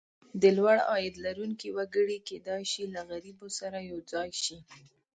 د 0.41 0.43
لوړ 0.57 0.77
عاید 0.91 1.15
لرونکي 1.25 1.69
وګړي 1.77 2.17
کېدای 2.29 2.63
شي 2.71 2.83
له 2.95 3.01
غریبو 3.11 3.47
سره 3.59 3.77
یو 3.91 3.99
ځای 4.11 4.29
شي. 4.43 4.57